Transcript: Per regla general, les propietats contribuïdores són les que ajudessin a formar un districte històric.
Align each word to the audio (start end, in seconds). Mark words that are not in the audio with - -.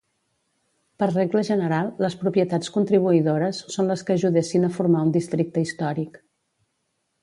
Per 1.03 1.09
regla 1.11 1.43
general, 1.49 1.91
les 2.05 2.17
propietats 2.23 2.73
contribuïdores 2.79 3.63
són 3.77 3.93
les 3.95 4.07
que 4.09 4.19
ajudessin 4.19 4.69
a 4.69 4.75
formar 4.81 5.09
un 5.11 5.17
districte 5.21 5.69
històric. 5.69 6.23